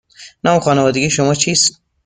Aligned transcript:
نام 0.43 0.59
خانوادگی 0.59 1.09
شما 1.09 1.33
چیست؟ 1.33 1.81